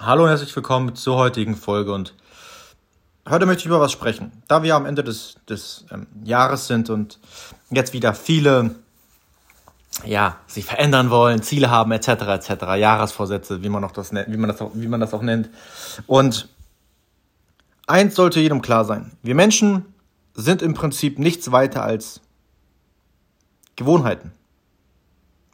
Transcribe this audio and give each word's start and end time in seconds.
Hallo 0.00 0.24
und 0.24 0.28
herzlich 0.28 0.54
willkommen 0.56 0.96
zur 0.96 1.16
heutigen 1.16 1.54
Folge 1.54 1.94
und 1.94 2.14
heute 3.28 3.46
möchte 3.46 3.60
ich 3.60 3.66
über 3.66 3.78
was 3.78 3.92
sprechen. 3.92 4.32
Da 4.48 4.64
wir 4.64 4.74
am 4.74 4.86
Ende 4.86 5.04
des, 5.04 5.36
des 5.48 5.84
ähm, 5.92 6.08
Jahres 6.24 6.66
sind 6.66 6.90
und 6.90 7.20
jetzt 7.70 7.92
wieder 7.92 8.12
viele 8.12 8.74
ja, 10.04 10.36
sich 10.48 10.64
verändern 10.64 11.10
wollen, 11.10 11.42
Ziele 11.42 11.70
haben 11.70 11.92
etc. 11.92 12.08
etc. 12.08 12.50
Jahresvorsätze, 12.76 13.62
wie 13.62 13.68
man 13.68 13.82
noch 13.82 13.92
das 13.92 14.12
wie 14.12 14.36
man 14.36 14.48
das 14.48 14.60
auch, 14.60 14.72
wie 14.74 14.88
man 14.88 14.98
das 14.98 15.14
auch 15.14 15.22
nennt. 15.22 15.48
Und 16.08 16.48
eins 17.86 18.16
sollte 18.16 18.40
jedem 18.40 18.62
klar 18.62 18.84
sein: 18.84 19.12
Wir 19.22 19.36
Menschen 19.36 19.84
sind 20.34 20.60
im 20.60 20.74
Prinzip 20.74 21.20
nichts 21.20 21.52
weiter 21.52 21.84
als 21.84 22.20
Gewohnheiten. 23.76 24.32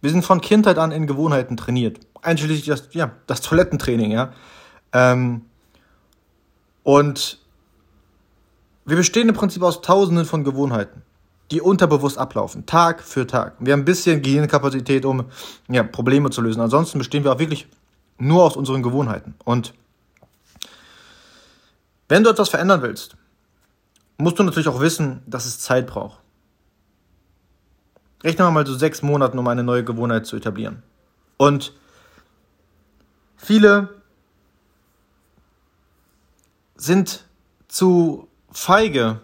Wir 0.00 0.10
sind 0.10 0.24
von 0.24 0.40
Kindheit 0.40 0.78
an 0.78 0.92
in 0.92 1.08
Gewohnheiten 1.08 1.56
trainiert. 1.56 1.98
Einschließlich 2.22 2.66
das, 2.66 2.88
ja, 2.92 3.12
das 3.26 3.40
Toilettentraining, 3.40 4.10
ja. 4.10 4.32
Ähm, 4.92 5.42
und 6.82 7.38
wir 8.84 8.96
bestehen 8.96 9.28
im 9.28 9.34
Prinzip 9.34 9.62
aus 9.62 9.82
tausenden 9.82 10.24
von 10.24 10.44
Gewohnheiten, 10.44 11.02
die 11.50 11.60
unterbewusst 11.60 12.16
ablaufen, 12.16 12.64
Tag 12.64 13.02
für 13.02 13.26
Tag. 13.26 13.56
Wir 13.58 13.74
haben 13.74 13.80
ein 13.80 13.84
bisschen 13.84 14.22
Gehirnkapazität, 14.22 15.04
um 15.04 15.26
ja, 15.68 15.82
Probleme 15.82 16.30
zu 16.30 16.40
lösen. 16.40 16.60
Ansonsten 16.60 16.98
bestehen 16.98 17.24
wir 17.24 17.32
auch 17.32 17.38
wirklich 17.38 17.68
nur 18.16 18.44
aus 18.44 18.56
unseren 18.56 18.82
Gewohnheiten. 18.82 19.34
Und 19.44 19.74
wenn 22.08 22.24
du 22.24 22.30
etwas 22.30 22.48
verändern 22.48 22.80
willst, 22.82 23.16
musst 24.16 24.38
du 24.38 24.42
natürlich 24.42 24.68
auch 24.68 24.80
wissen, 24.80 25.22
dass 25.26 25.44
es 25.46 25.60
Zeit 25.60 25.86
braucht. 25.86 26.20
Rechne 28.24 28.50
mal 28.50 28.66
so 28.66 28.74
sechs 28.74 29.02
Monaten, 29.02 29.38
um 29.38 29.46
eine 29.46 29.62
neue 29.62 29.84
Gewohnheit 29.84 30.26
zu 30.26 30.36
etablieren. 30.36 30.82
Und 31.36 31.72
viele 33.48 34.02
sind 36.76 37.24
zu 37.66 38.28
feige 38.50 39.22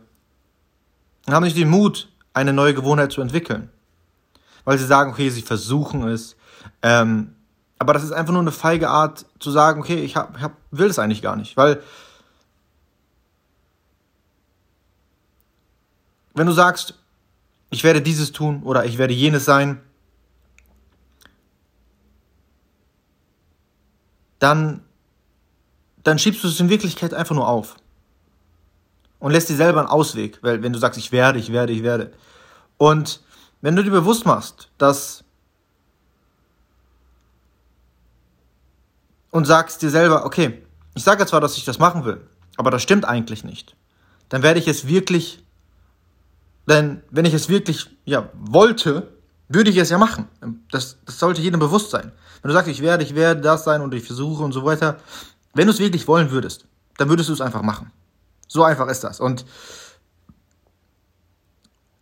und 1.26 1.34
haben 1.34 1.42
nicht 1.42 1.58
den 1.58 1.68
Mut, 1.68 2.10
eine 2.32 2.54
neue 2.54 2.72
Gewohnheit 2.72 3.12
zu 3.12 3.20
entwickeln. 3.20 3.68
Weil 4.64 4.78
sie 4.78 4.86
sagen, 4.86 5.12
okay, 5.12 5.28
sie 5.28 5.42
versuchen 5.42 6.08
es. 6.08 6.36
Ähm, 6.80 7.34
aber 7.78 7.92
das 7.92 8.02
ist 8.02 8.12
einfach 8.12 8.32
nur 8.32 8.40
eine 8.40 8.50
feige 8.50 8.88
Art 8.88 9.26
zu 9.40 9.50
sagen, 9.50 9.80
okay, 9.80 10.02
ich 10.02 10.16
hab, 10.16 10.40
hab, 10.40 10.56
will 10.70 10.88
es 10.88 10.98
eigentlich 10.98 11.20
gar 11.20 11.36
nicht. 11.36 11.58
Weil 11.58 11.82
wenn 16.32 16.46
du 16.46 16.52
sagst, 16.52 16.94
ich 17.68 17.84
werde 17.84 18.00
dieses 18.00 18.32
tun 18.32 18.62
oder 18.62 18.86
ich 18.86 18.96
werde 18.96 19.12
jenes 19.12 19.44
sein, 19.44 19.82
dann, 24.44 24.82
dann 26.02 26.18
schiebst 26.18 26.44
du 26.44 26.48
es 26.48 26.60
in 26.60 26.68
Wirklichkeit 26.68 27.14
einfach 27.14 27.34
nur 27.34 27.48
auf. 27.48 27.76
Und 29.18 29.32
lässt 29.32 29.48
dir 29.48 29.56
selber 29.56 29.80
einen 29.80 29.88
Ausweg, 29.88 30.38
weil 30.42 30.62
wenn 30.62 30.72
du 30.74 30.78
sagst, 30.78 30.98
ich 30.98 31.10
werde, 31.12 31.38
ich 31.38 31.50
werde, 31.50 31.72
ich 31.72 31.82
werde. 31.82 32.12
Und 32.76 33.22
wenn 33.62 33.74
du 33.74 33.82
dir 33.82 33.90
bewusst 33.90 34.26
machst, 34.26 34.68
dass 34.76 35.24
und 39.30 39.46
sagst 39.46 39.80
dir 39.80 39.90
selber, 39.90 40.26
okay, 40.26 40.62
ich 40.94 41.02
sage 41.02 41.24
zwar, 41.24 41.40
dass 41.40 41.56
ich 41.56 41.64
das 41.64 41.78
machen 41.78 42.04
will, 42.04 42.20
aber 42.56 42.70
das 42.70 42.82
stimmt 42.82 43.06
eigentlich 43.06 43.44
nicht, 43.44 43.74
dann 44.28 44.42
werde 44.42 44.60
ich 44.60 44.68
es 44.68 44.86
wirklich 44.86 45.44
denn 46.66 47.02
wenn 47.10 47.24
ich 47.24 47.34
es 47.34 47.48
wirklich 47.48 47.90
ja, 48.04 48.28
wollte, 48.34 49.13
würde 49.48 49.70
ich 49.70 49.76
es 49.76 49.90
ja 49.90 49.98
machen. 49.98 50.28
Das, 50.70 50.96
das 51.04 51.18
sollte 51.18 51.42
jedem 51.42 51.60
bewusst 51.60 51.90
sein. 51.90 52.12
Wenn 52.42 52.48
du 52.48 52.54
sagst, 52.54 52.70
ich 52.70 52.82
werde, 52.82 53.04
ich 53.04 53.14
werde 53.14 53.40
das 53.40 53.64
sein 53.64 53.80
und 53.80 53.94
ich 53.94 54.04
versuche 54.04 54.42
und 54.42 54.52
so 54.52 54.64
weiter, 54.64 54.98
wenn 55.54 55.66
du 55.66 55.72
es 55.72 55.78
wirklich 55.78 56.08
wollen 56.08 56.30
würdest, 56.30 56.66
dann 56.96 57.08
würdest 57.08 57.28
du 57.28 57.32
es 57.32 57.40
einfach 57.40 57.62
machen. 57.62 57.90
So 58.48 58.62
einfach 58.64 58.88
ist 58.88 59.04
das. 59.04 59.20
Und 59.20 59.44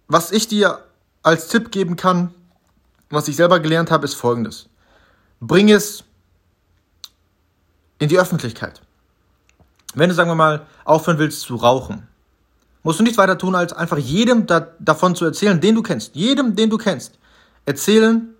was 0.09 0.33
ich 0.33 0.49
dir 0.49 0.85
als 1.23 1.49
Tipp 1.49 1.71
geben 1.71 1.97
kann, 1.97 2.35
was 3.11 3.29
ich 3.29 3.37
selber 3.37 3.61
gelernt 3.61 3.91
habe, 3.91 4.05
ist 4.05 4.15
folgendes. 4.15 4.69
Bring 5.41 5.71
es 5.71 6.05
in 7.99 8.09
die 8.09 8.19
Öffentlichkeit. 8.19 8.81
Wenn 9.95 10.09
du, 10.09 10.15
sagen 10.15 10.31
wir 10.31 10.35
mal, 10.35 10.67
aufhören 10.85 11.19
willst 11.19 11.43
zu 11.43 11.57
rauchen, 11.57 12.09
musst 12.83 12.99
du 12.99 13.05
nichts 13.05 13.19
weiter 13.19 13.39
tun, 13.39 13.55
als 13.55 13.73
einfach 13.73 13.99
jedem 13.99 14.47
da, 14.47 14.69
davon 14.79 15.15
zu 15.15 15.25
erzählen, 15.25 15.61
den 15.61 15.75
du 15.75 15.83
kennst. 15.83 16.15
Jedem, 16.17 16.57
den 16.57 16.71
du 16.71 16.79
kennst. 16.79 17.19
Erzählen, 17.65 18.35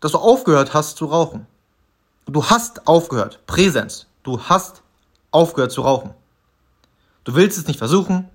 dass 0.00 0.12
du 0.12 0.18
aufgehört 0.18 0.74
hast 0.74 0.96
zu 0.96 1.06
rauchen. 1.06 1.46
Du 2.26 2.44
hast 2.44 2.86
aufgehört. 2.86 3.40
Präsenz. 3.46 4.06
Du 4.22 4.40
hast 4.40 4.82
aufgehört 5.30 5.72
zu 5.72 5.82
rauchen. 5.82 6.14
Du 7.24 7.34
willst 7.34 7.58
es 7.58 7.66
nicht 7.66 7.78
versuchen. 7.78 8.28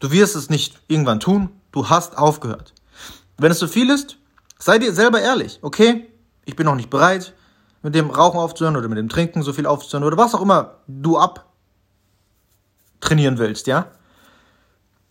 Du 0.00 0.10
wirst 0.10 0.36
es 0.36 0.50
nicht 0.50 0.80
irgendwann 0.88 1.20
tun. 1.20 1.50
Du 1.70 1.88
hast 1.88 2.18
aufgehört. 2.18 2.74
Wenn 3.38 3.50
es 3.50 3.58
zu 3.58 3.68
viel 3.68 3.90
ist, 3.90 4.18
sei 4.58 4.78
dir 4.78 4.92
selber 4.92 5.20
ehrlich. 5.20 5.58
Okay, 5.62 6.08
ich 6.44 6.56
bin 6.56 6.66
noch 6.66 6.74
nicht 6.74 6.90
bereit, 6.90 7.34
mit 7.82 7.94
dem 7.94 8.10
Rauchen 8.10 8.38
aufzuhören 8.38 8.76
oder 8.76 8.88
mit 8.88 8.98
dem 8.98 9.08
Trinken 9.08 9.42
so 9.42 9.52
viel 9.52 9.66
aufzuhören 9.66 10.06
oder 10.06 10.16
was 10.16 10.34
auch 10.34 10.40
immer 10.40 10.78
du 10.86 11.18
ab 11.18 11.46
trainieren 13.00 13.38
willst, 13.38 13.66
ja? 13.66 13.90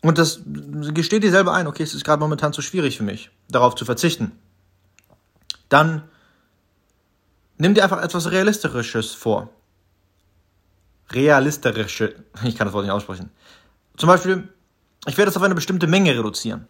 Und 0.01 0.17
das 0.17 0.41
gesteht 0.93 1.23
dir 1.23 1.31
selber 1.31 1.53
ein, 1.53 1.67
okay, 1.67 1.83
es 1.83 1.93
ist 1.93 2.03
gerade 2.03 2.19
momentan 2.19 2.53
zu 2.53 2.61
schwierig 2.61 2.97
für 2.97 3.03
mich, 3.03 3.29
darauf 3.49 3.75
zu 3.75 3.85
verzichten. 3.85 4.31
Dann 5.69 6.03
nimm 7.57 7.75
dir 7.75 7.83
einfach 7.83 8.01
etwas 8.01 8.31
Realistisches 8.31 9.13
vor. 9.13 9.49
Realistische, 11.11 12.15
ich 12.43 12.55
kann 12.55 12.65
das 12.67 12.73
Wort 12.73 12.85
nicht 12.85 12.93
aussprechen. 12.93 13.29
Zum 13.97 14.07
Beispiel, 14.07 14.49
ich 15.05 15.17
werde 15.17 15.29
es 15.29 15.37
auf 15.37 15.43
eine 15.43 15.55
bestimmte 15.55 15.87
Menge 15.87 16.17
reduzieren. 16.17 16.67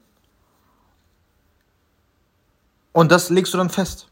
Und 2.91 3.11
das 3.11 3.29
legst 3.29 3.53
du 3.53 3.57
dann 3.57 3.69
fest. 3.69 4.07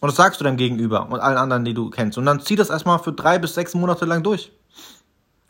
Und 0.00 0.08
das 0.08 0.16
sagst 0.16 0.40
du 0.40 0.44
deinem 0.44 0.56
Gegenüber 0.56 1.08
und 1.08 1.18
allen 1.18 1.38
anderen, 1.38 1.64
die 1.64 1.74
du 1.74 1.90
kennst. 1.90 2.18
Und 2.18 2.26
dann 2.26 2.40
zieh 2.40 2.56
das 2.56 2.70
erstmal 2.70 2.98
für 3.00 3.12
drei 3.12 3.38
bis 3.38 3.54
sechs 3.54 3.74
Monate 3.74 4.04
lang 4.04 4.22
durch. 4.22 4.52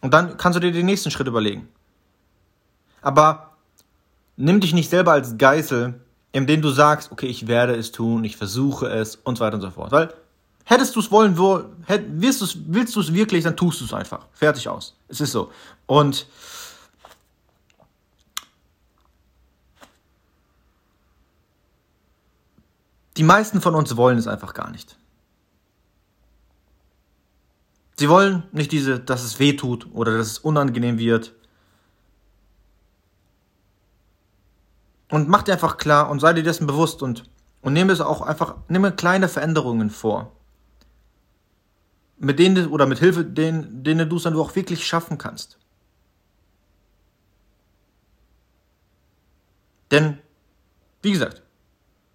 Und 0.01 0.15
dann 0.15 0.37
kannst 0.37 0.57
du 0.57 0.61
dir 0.61 0.73
den 0.73 0.87
nächsten 0.87 1.11
Schritt 1.11 1.27
überlegen. 1.27 1.69
Aber 3.05 3.51
nimm 4.37 4.61
dich 4.61 4.73
nicht 4.73 4.89
selber 4.89 5.13
als 5.13 5.37
Geißel, 5.37 6.01
indem 6.33 6.63
du 6.63 6.71
sagst, 6.71 7.13
okay, 7.13 7.27
ich 7.27 7.47
werde 7.47 7.75
es 7.75 7.93
tun, 7.93 8.25
ich 8.25 8.39
versuche 8.39 8.87
es 8.87 9.17
und 9.17 9.37
so 9.37 9.45
weiter 9.45 9.57
und 9.57 9.61
so 9.61 9.71
fort. 9.71 9.93
Weil 9.93 10.15
hättest 10.65 10.97
du 10.97 11.01
es 11.01 11.11
wollen, 11.11 11.37
wo, 11.37 11.65
wirst 11.87 12.41
du's, 12.41 12.57
willst 12.67 12.97
du 12.97 13.01
es 13.01 13.13
wirklich, 13.13 13.45
dann 13.45 13.59
tust 13.59 13.83
du 13.83 13.85
es 13.85 13.93
einfach. 13.93 14.27
Fertig 14.33 14.69
aus. 14.71 14.97
Es 15.09 15.21
ist 15.21 15.33
so. 15.33 15.53
Und 15.85 16.27
die 23.19 23.23
meisten 23.23 23.61
von 23.61 23.75
uns 23.75 23.95
wollen 23.99 24.17
es 24.17 24.27
einfach 24.27 24.55
gar 24.55 24.71
nicht. 24.71 24.97
Sie 27.99 28.09
wollen 28.09 28.45
nicht 28.51 28.73
diese, 28.73 28.99
dass 28.99 29.23
es 29.23 29.39
weh 29.39 29.53
tut 29.53 29.89
oder 29.93 30.17
dass 30.17 30.29
es 30.29 30.39
unangenehm 30.39 30.97
wird. 30.99 31.35
Und 35.11 35.29
mach 35.29 35.43
dir 35.43 35.53
einfach 35.53 35.77
klar 35.77 36.11
und 36.11 36.21
sei 36.21 36.33
dir 36.33 36.43
dessen 36.43 36.67
bewusst 36.67 37.03
und, 37.03 37.25
und 37.63 37.73
nehme 37.73 37.93
es 37.93 38.01
auch 38.01 38.23
einfach, 38.23 38.57
nehme 38.69 38.93
kleine 38.93 39.29
Veränderungen 39.29 39.91
vor. 39.91 40.33
Mit 42.17 42.39
denen 42.39 42.69
oder 42.69 42.87
mit 42.87 42.99
Hilfe 42.99 43.25
denen, 43.25 43.85
denen 43.85 44.09
du 44.09 44.17
es 44.17 44.23
dann 44.23 44.37
auch 44.37 44.55
wirklich 44.57 44.87
schaffen 44.87 45.19
kannst. 45.19 45.59
Denn, 49.91 50.19
wie 51.03 51.13
gesagt, 51.13 51.43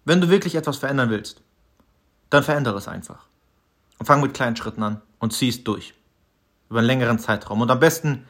wenn 0.04 0.20
du 0.20 0.28
wirklich 0.28 0.54
etwas 0.54 0.78
verändern 0.78 1.10
willst, 1.10 1.42
dann 2.30 2.42
verändere 2.42 2.78
es 2.78 2.88
einfach. 2.88 3.26
Und 3.98 4.06
fang 4.06 4.20
mit 4.20 4.34
kleinen 4.34 4.56
Schritten 4.56 4.82
an 4.82 5.02
und 5.18 5.32
zieh 5.32 5.48
es 5.48 5.62
durch. 5.64 5.94
Über 6.68 6.78
einen 6.80 6.86
längeren 6.86 7.18
Zeitraum. 7.18 7.60
Und 7.60 7.70
am 7.70 7.80
besten, 7.80 8.26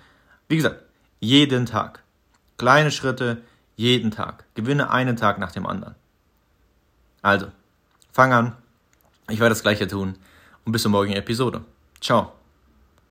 wie 0.48 0.56
gesagt, 0.56 0.82
jeden 1.20 1.66
Tag. 1.66 2.02
Kleine 2.58 2.90
Schritte, 2.90 3.42
jeden 3.80 4.10
Tag. 4.10 4.44
Gewinne 4.54 4.90
einen 4.90 5.16
Tag 5.16 5.38
nach 5.38 5.52
dem 5.52 5.66
anderen. 5.66 5.94
Also, 7.22 7.46
fang 8.12 8.32
an. 8.32 8.56
Ich 9.30 9.40
werde 9.40 9.54
das 9.54 9.62
gleiche 9.62 9.88
tun. 9.88 10.16
Und 10.64 10.72
bis 10.72 10.82
zur 10.82 10.90
morgigen 10.90 11.16
Episode. 11.16 11.64
Ciao. 11.98 12.39